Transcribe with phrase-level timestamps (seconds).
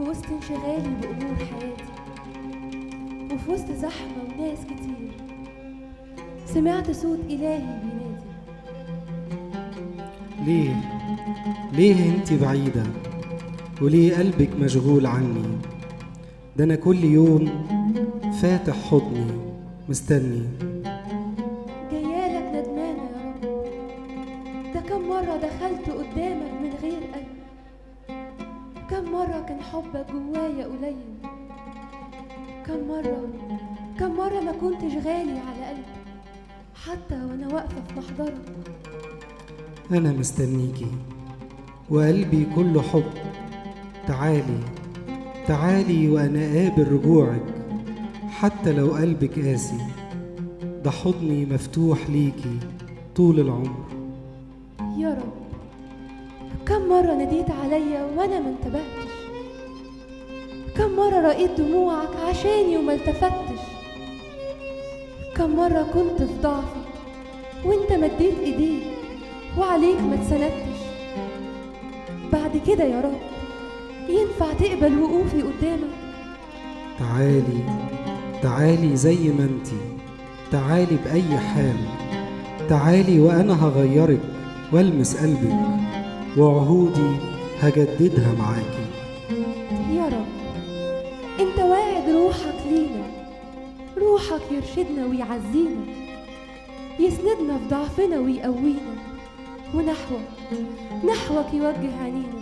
[0.00, 1.84] في وسط انشغالي بأمور حياتي
[3.34, 5.10] وفي وسط زحمة وناس كتير.
[6.46, 8.24] سمعت صوت إلهي بينادي.
[10.46, 10.74] ليه؟
[11.72, 12.82] ليه أنت بعيدة؟
[13.82, 15.42] وليه قلبك مشغول عني؟
[16.56, 17.66] ده أنا كل يوم
[18.42, 19.26] فاتح حضني
[19.88, 20.42] مستني.
[40.30, 40.86] مستنيكي.
[41.90, 43.12] وقلبي كله حب.
[44.08, 44.58] تعالي
[45.46, 47.42] تعالي وأنا قابل رجوعك.
[48.30, 49.78] حتى لو قلبك قاسي
[50.84, 52.58] ده حضني مفتوح ليكي
[53.16, 53.84] طول العمر.
[54.98, 55.32] يا رب
[56.66, 59.10] كم مرة ناديت عليا وأنا ما انتبهتش؟
[60.76, 63.60] كم مرة رأيت دموعك عشاني وما التفتش؟
[65.36, 66.80] كم مرة كنت في ضعفي
[67.64, 68.99] وأنت مديت إيديك؟
[69.58, 70.80] وعليك ما اتسندتش
[72.32, 73.20] بعد كده يا رب
[74.08, 75.90] ينفع تقبل وقوفي قدامك؟
[76.98, 77.64] تعالي
[78.42, 79.80] تعالي زي ما انتي
[80.52, 81.76] تعالي بأي حال.
[82.68, 84.20] تعالي وأنا هغيرك
[84.72, 85.56] والمس قلبك
[86.38, 87.16] وعهودي
[87.60, 88.86] هجددها معاكي
[89.96, 90.26] يا رب
[91.40, 93.06] انت واعد روحك لينا.
[93.98, 95.84] روحك يرشدنا ويعزينا.
[97.00, 99.09] يسندنا في ضعفنا ويقوينا.
[99.74, 100.28] ونحوك.
[101.04, 102.39] نحوك يوجه عينينا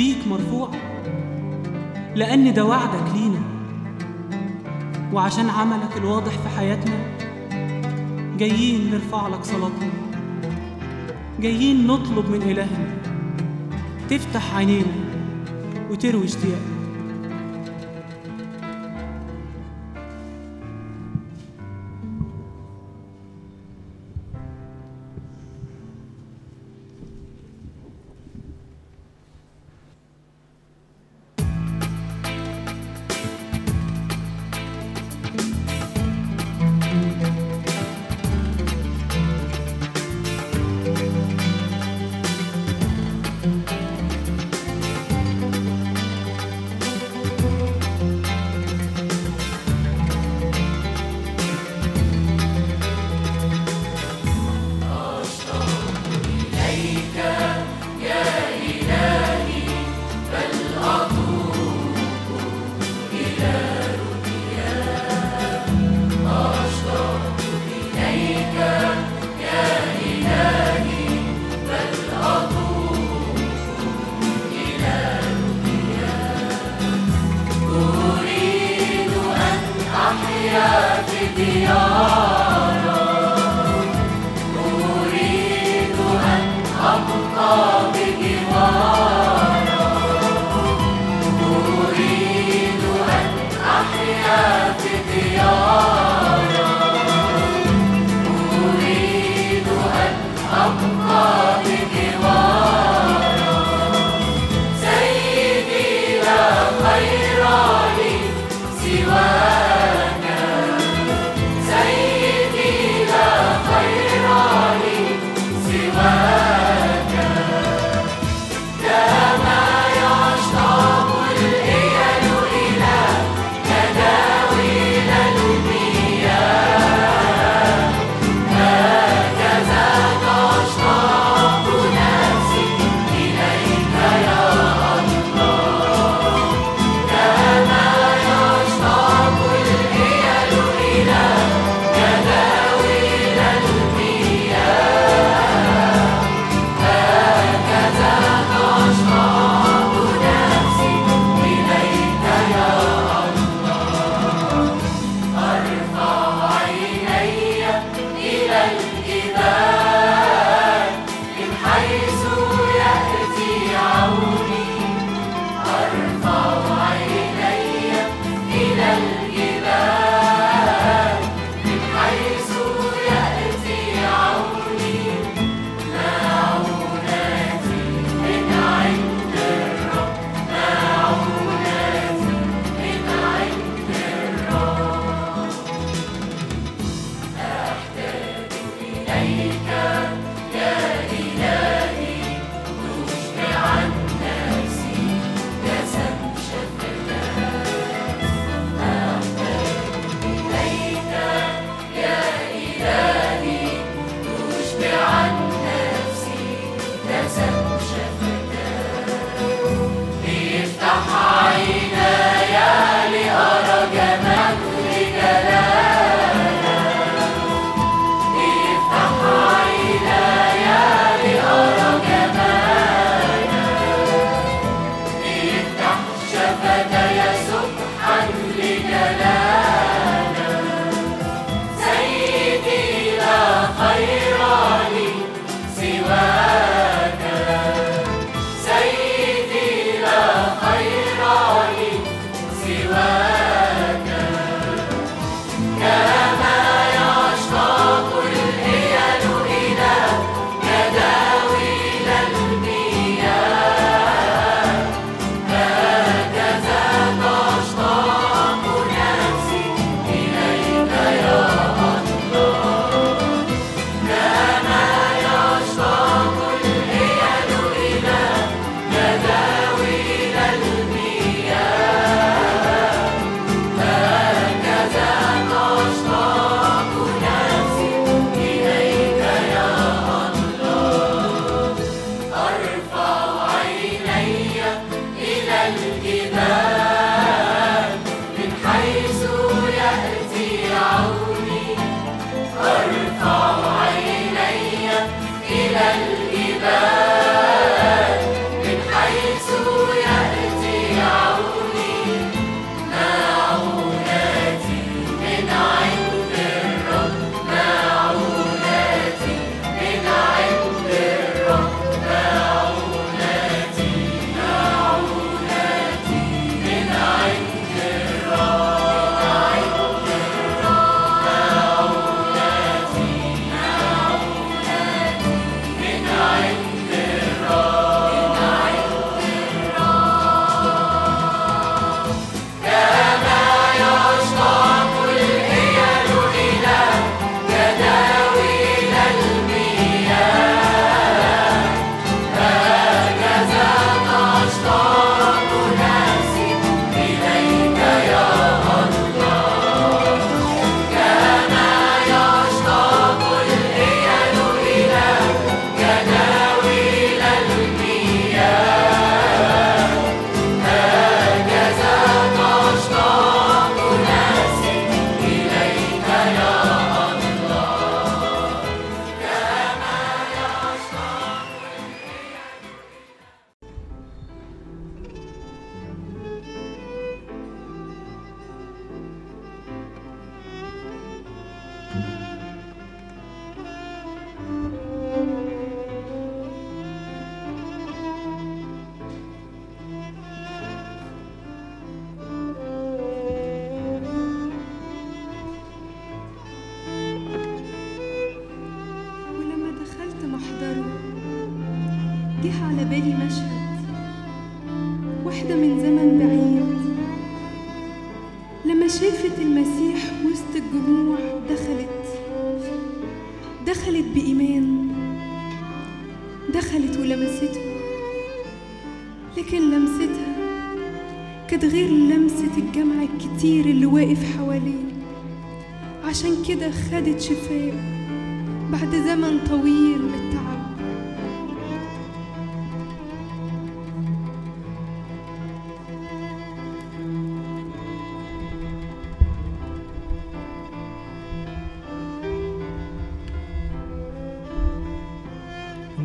[0.00, 0.70] بيك مرفوع
[2.14, 3.40] لأن ده وعدك لينا
[5.12, 6.94] وعشان عملك الواضح في حياتنا
[8.38, 9.90] جايين نرفع لك صلاتنا
[11.40, 12.88] جايين نطلب من إلهنا
[14.10, 14.92] تفتح عينينا
[15.90, 16.69] وتروي اشتياقنا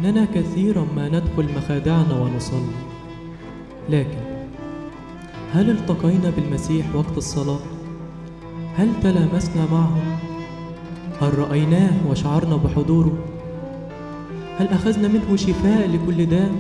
[0.06, 2.76] إننا كثيرا ما ندخل مخادعنا ونصلي
[3.90, 4.18] لكن
[5.54, 7.60] هل التقينا بالمسيح وقت الصلاة؟
[8.76, 9.98] هل تلامسنا معه؟
[11.22, 13.18] هل رأيناه وشعرنا بحضوره؟
[14.58, 16.52] هل أخذنا منه شفاء لكل داء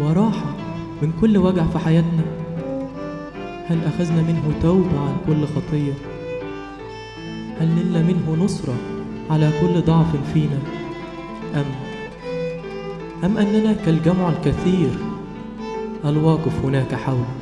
[0.00, 0.54] وراحة
[1.02, 2.24] من كل وجع في حياتنا؟
[3.68, 5.92] هل أخذنا منه توبة عن كل خطية؟
[7.60, 8.74] هل نلنا منه نصرة
[9.30, 10.58] على كل ضعف فينا؟
[11.54, 11.85] أم
[13.24, 14.90] أم أننا كالجمع الكثير؟
[16.04, 17.34] الواقف هناك حوله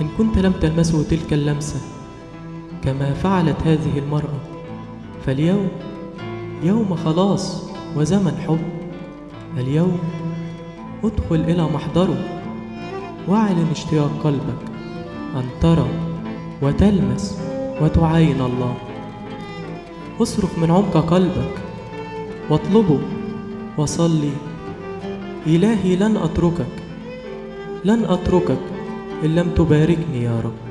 [0.00, 1.80] إن كنت لم تلمسه تلك اللمسة
[2.84, 4.40] كما فعلت هذه المرأة
[5.26, 5.68] فاليوم
[6.62, 8.60] يوم خلاص وزمن حب.
[9.58, 9.98] اليوم
[11.04, 12.40] ادخل إلى محضره
[13.28, 14.62] واعلن اشتياق قلبك
[15.36, 15.88] أن ترى
[16.62, 17.38] وتلمس
[17.80, 18.74] وتعاين الله.
[20.20, 21.54] اصرخ من عمق قلبك
[22.50, 23.00] واطلبه
[23.80, 24.32] وصلي.
[25.46, 26.74] إلهي لن أتركك
[27.84, 28.62] لن أتركك
[29.24, 30.69] إن لم تباركني يا رب.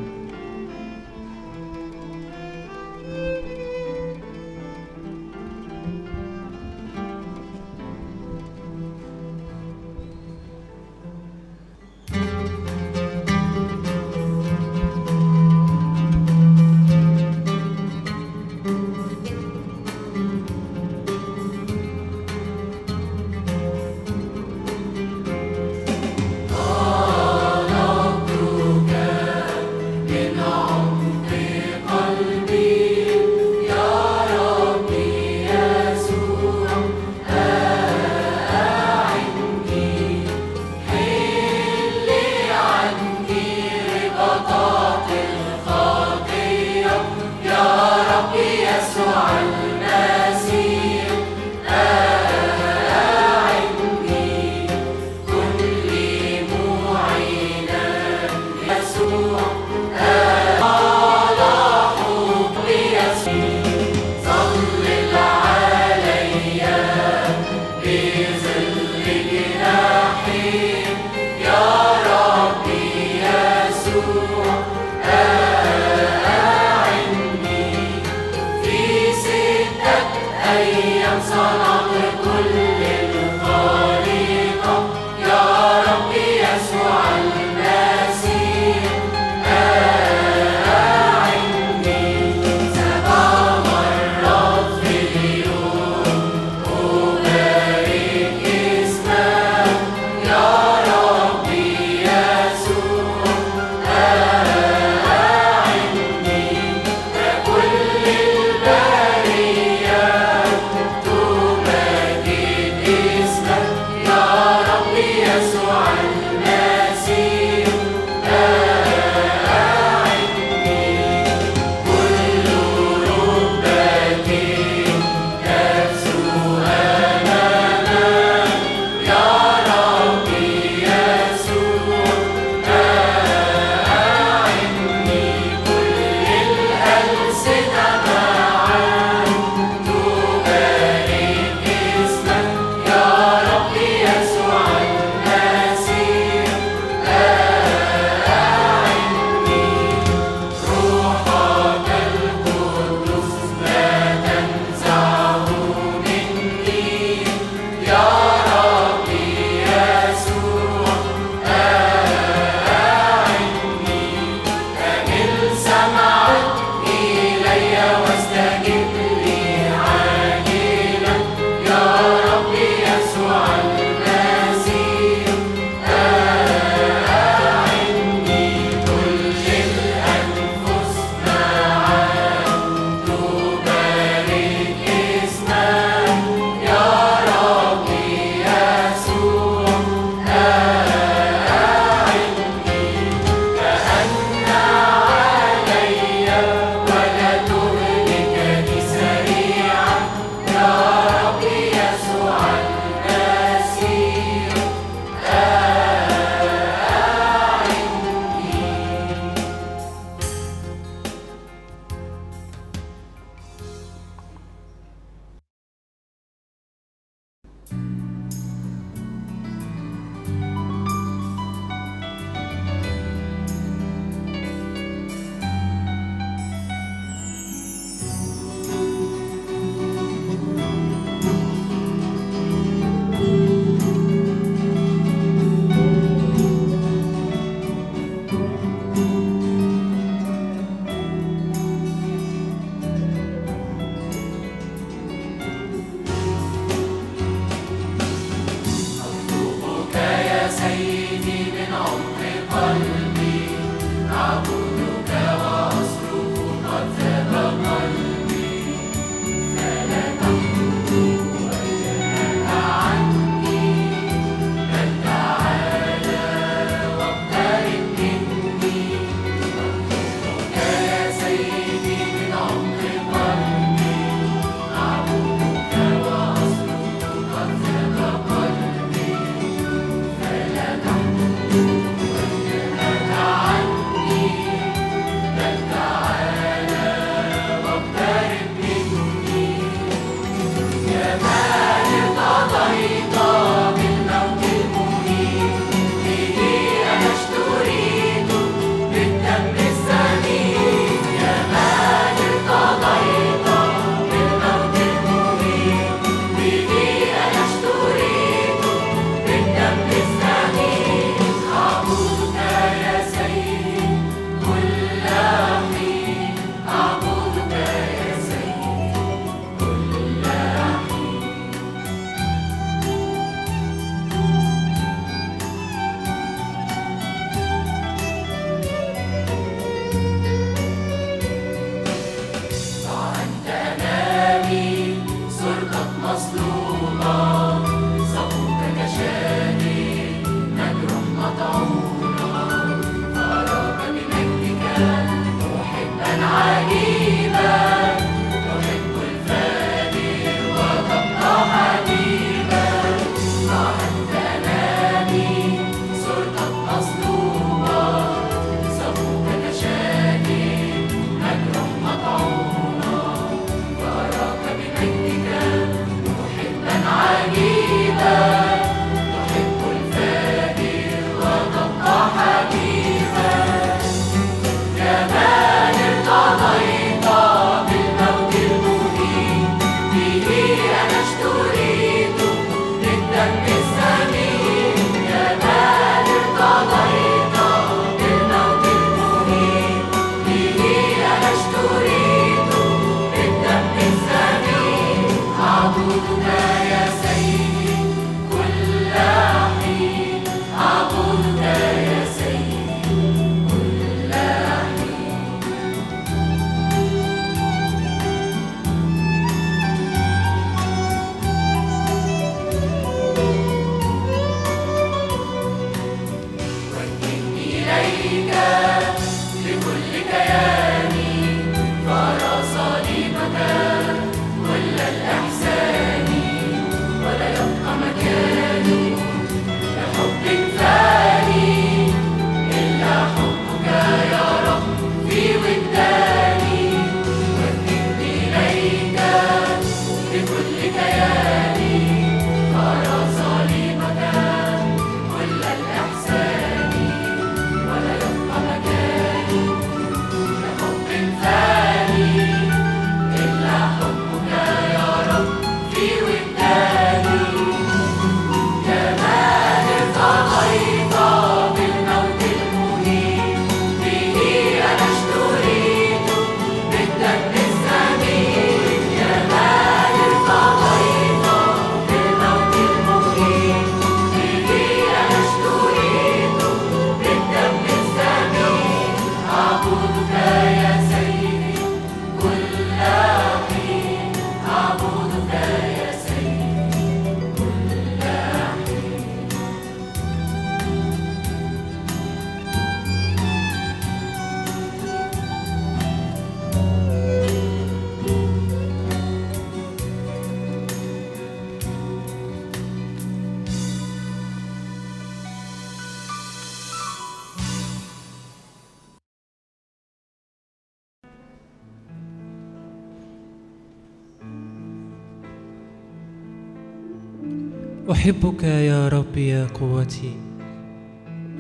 [518.09, 520.11] أحبك يا رب يا قوتي.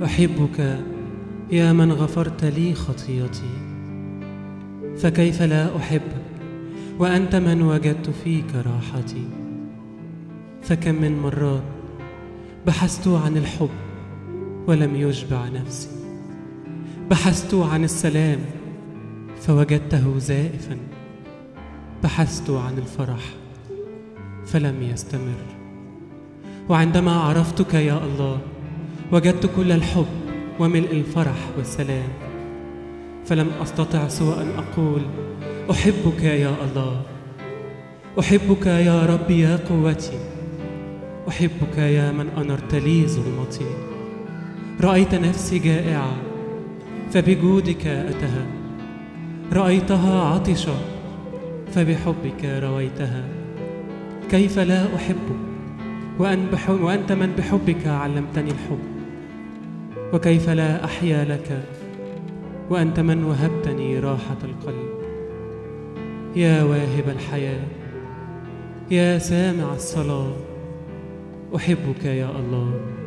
[0.05, 0.79] أحبك
[1.51, 3.53] يا من غفرت لي خطيتي.
[4.97, 6.25] فكيف لا أحبك
[6.99, 9.27] وأنت من وجدت فيك راحتي؟
[10.61, 11.63] فكم من مرات
[12.67, 13.69] بحثت عن الحب
[14.67, 15.89] ولم يشبع نفسي.
[17.09, 18.39] بحثت عن السلام
[19.41, 20.77] فوجدته زائفا.
[22.03, 23.23] بحثت عن الفرح
[24.45, 25.58] فلم يستمر.
[26.69, 28.37] وعندما عرفتك يا الله
[29.11, 30.05] وجدت كل الحب
[30.59, 32.09] وملء الفرح والسلام.
[33.25, 35.01] فلم أستطع سوى أن أقول
[35.71, 37.01] أحبك يا الله.
[38.19, 40.19] أحبك يا ربي يا قوتي.
[41.27, 43.65] أحبك يا من أنرت لي ظلمتي.
[44.81, 46.13] رأيت نفسي جائعة
[47.11, 48.45] فبجودك أتها.
[49.53, 50.75] رأيتها عطشة
[51.71, 53.23] فبحبك رويتها.
[54.31, 55.48] كيف لا أحبك؟
[56.19, 58.79] وأن بحب وأنت من بحبك علمتني الحب.
[60.13, 61.63] وكيف لا أحيا لك؟
[62.69, 64.89] وأنت من وهبتني راحة القلب.
[66.35, 67.63] يا واهب الحياة
[68.91, 70.33] يا سامع الصلاة
[71.55, 72.98] أحبك يا الله.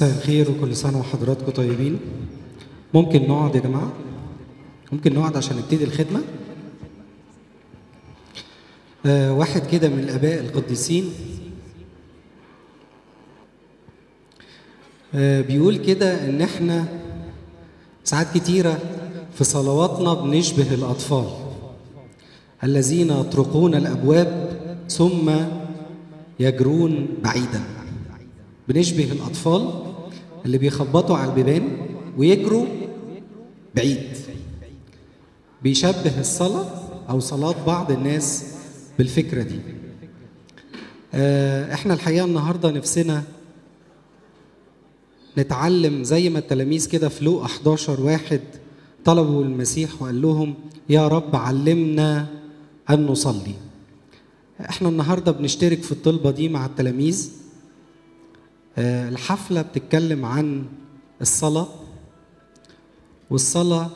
[0.00, 2.00] مساء الخير وكل سنة وحضراتكم طيبين.
[2.94, 3.92] ممكن نقعد يا جماعة؟
[4.92, 6.20] ممكن نقعد عشان نبتدي الخدمة؟
[9.06, 11.04] آه واحد كده من الآباء القديسين.
[15.14, 16.88] آه بيقول كده إن إحنا
[18.04, 18.78] ساعات كتيرة
[19.34, 21.26] في صلواتنا بنشبه الأطفال
[22.64, 25.30] الذين يطرقون الأبواب ثم
[26.40, 27.62] يجرون بعيدا.
[28.68, 29.89] بنشبه الأطفال
[30.46, 31.68] اللي بيخبطوا على البيبان
[32.18, 32.66] ويجروا
[33.76, 33.98] بعيد.
[35.62, 36.66] بيشبه الصلاة
[37.10, 38.44] أو صلاة بعض الناس
[38.98, 39.58] بالفكرة دي.
[41.14, 43.22] آه، إحنا الحقيقة النهاردة نفسنا
[45.38, 48.40] نتعلم زي ما التلاميذ كده في لوقا 11 واحد
[49.04, 50.54] طلبوا المسيح وقال لهم
[50.88, 52.26] يا رب علمنا
[52.90, 53.54] أن نصلي.
[54.60, 57.30] إحنا النهاردة بنشترك في الطلبة دي مع التلاميذ.
[58.82, 60.64] الحفلة بتتكلم عن
[61.20, 61.68] الصلاة
[63.30, 63.90] والصلاة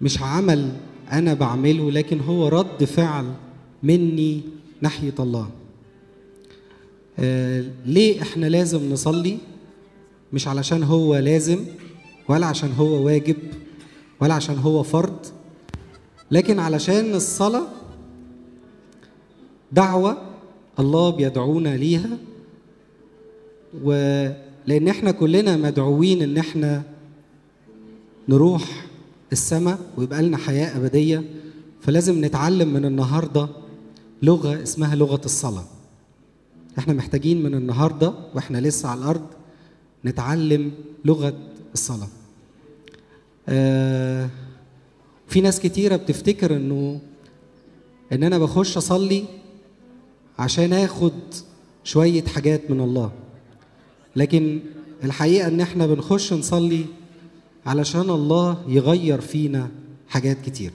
[0.00, 0.72] مش عمل
[1.12, 3.32] أنا بعمله لكن هو رد فعل
[3.82, 4.40] مني
[4.80, 5.50] ناحية الله.
[7.18, 9.38] آه، ليه إحنا لازم نصلي؟
[10.32, 11.64] مش علشان هو لازم
[12.28, 13.36] ولا عشان هو واجب
[14.20, 15.16] ولا عشان هو فرض
[16.30, 17.66] لكن علشان الصلاة
[19.72, 20.16] دعوة
[20.78, 22.18] الله بيدعونا ليها.
[23.82, 26.82] ولان إحنا كلنا مدعوين إن إحنا
[28.28, 28.86] نروح
[29.32, 31.24] السماء ويبقى لنا حياة أبدية
[31.80, 33.48] فلازم نتعلم من النهارده
[34.22, 35.64] لغة اسمها لغة الصلاة.
[36.78, 39.26] إحنا محتاجين من النهارده وإحنا لسه على الأرض
[40.04, 40.72] نتعلم
[41.04, 41.34] لغة
[41.74, 42.08] الصلاة.
[43.48, 44.28] آه
[45.28, 47.00] في ناس كتيرة بتفتكر إنه
[48.12, 49.24] إن أنا بخش أصلي
[50.38, 51.12] عشان آخد
[51.84, 53.12] شوية حاجات من الله.
[54.16, 54.60] لكن
[55.04, 56.84] الحقيقة إن إحنا بنخش نصلي
[57.66, 59.70] علشان الله يغير فينا
[60.08, 60.72] حاجات كتير.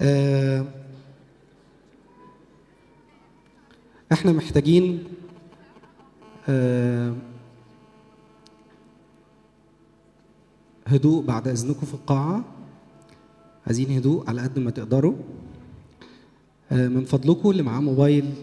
[0.00, 0.64] آه،
[4.12, 5.04] إحنا محتاجين
[6.48, 7.14] آه،
[10.86, 12.44] هدوء بعد إذنكم في القاعة.
[13.66, 15.14] عايزين هدوء على قد ما تقدروا.
[16.72, 18.34] آه، من فضلكم اللي معاه موبايل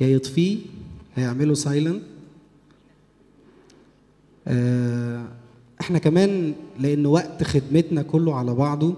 [0.00, 0.58] يا يطفيه
[1.16, 2.02] يا يعمله سايلنت
[5.80, 8.94] إحنا كمان لأن وقت خدمتنا كله على بعضه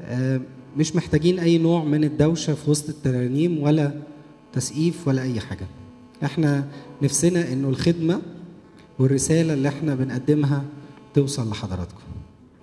[0.00, 0.40] آه،
[0.76, 3.92] مش محتاجين اي نوع من الدوشة في وسط الترانيم ولا
[4.52, 5.66] تسقيف ولا اي حاجة.
[6.24, 6.68] إحنا
[7.02, 8.22] نفسنا انه الخدمة
[8.98, 10.64] والرسالة اللي إحنا بنقدمها
[11.14, 12.00] توصل لحضراتكم.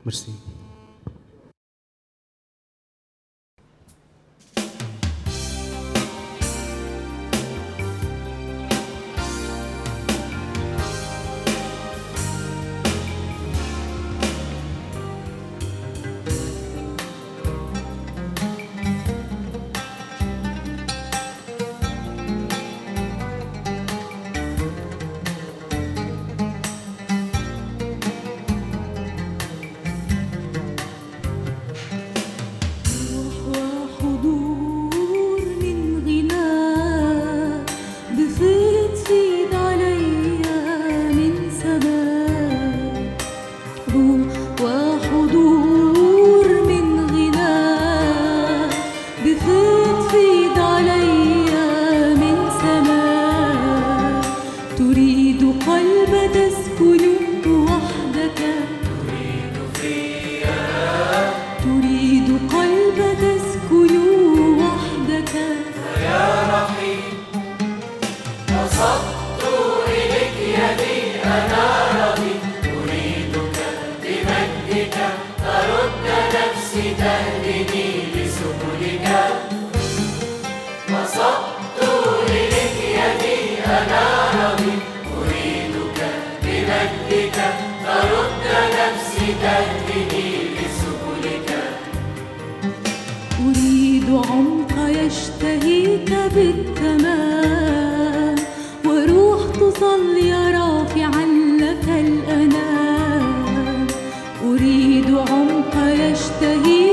[0.06, 0.32] ميرسي.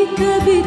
[0.07, 0.66] يشتهيك بالتمام